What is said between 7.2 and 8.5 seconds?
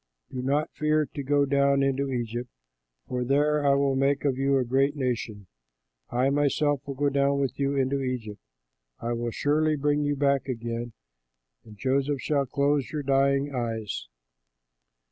with you into Egypt;